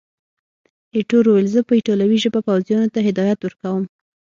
[0.95, 3.83] ایټور وویل، زه په ایټالوي ژبه پوځیانو ته هدایات ورکوم.